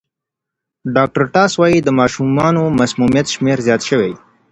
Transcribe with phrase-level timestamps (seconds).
[0.95, 4.13] ډاکټر ټاس وايي د ماشومانو د مسمومیت شمېر زیات شوی.